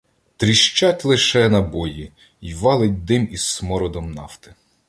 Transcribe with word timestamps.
Тріщать 0.37 1.05
лише 1.05 1.49
набої, 1.49 2.11
й 2.41 2.53
валить 2.53 3.05
дим 3.05 3.27
зі 3.31 3.37
смородом 3.37 4.11
нафти. 4.13 4.55